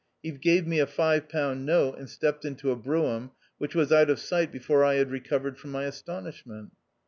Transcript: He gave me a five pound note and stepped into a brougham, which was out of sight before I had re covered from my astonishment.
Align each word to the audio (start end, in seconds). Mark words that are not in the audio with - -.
He 0.23 0.31
gave 0.31 0.65
me 0.65 0.79
a 0.79 0.87
five 0.87 1.29
pound 1.29 1.63
note 1.63 1.95
and 1.99 2.09
stepped 2.09 2.43
into 2.43 2.71
a 2.71 2.75
brougham, 2.75 3.29
which 3.59 3.75
was 3.75 3.91
out 3.91 4.09
of 4.09 4.17
sight 4.17 4.51
before 4.51 4.83
I 4.83 4.95
had 4.95 5.11
re 5.11 5.19
covered 5.19 5.59
from 5.59 5.69
my 5.69 5.83
astonishment. 5.83 6.71